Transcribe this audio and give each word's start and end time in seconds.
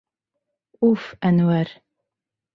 —Уф, 0.89 1.05
Әнүәр. 1.31 1.77